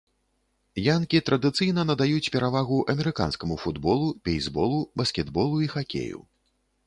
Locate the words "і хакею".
5.67-6.19